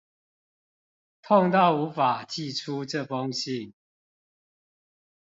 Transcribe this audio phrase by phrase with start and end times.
[1.21, 3.75] 痛到無法寄出這封信